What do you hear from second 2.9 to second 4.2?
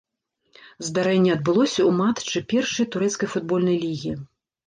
турэцкай футбольнай лігі.